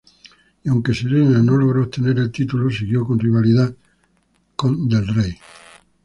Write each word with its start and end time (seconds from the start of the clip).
Y 0.65 0.69
aunque 0.69 0.95
Serena 0.95 1.43
no 1.43 1.55
logró 1.55 1.83
obtener 1.83 2.17
el 2.17 2.31
título 2.31 2.71
siguió 2.71 3.05
con 3.05 3.19
rivalidad 3.19 3.71
con 4.55 4.89
Del 4.89 5.05
Rey. 5.05 5.37